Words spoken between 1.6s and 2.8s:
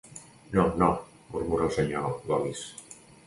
el senyor Gomis—.